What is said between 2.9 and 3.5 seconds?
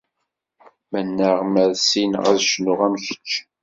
kečč.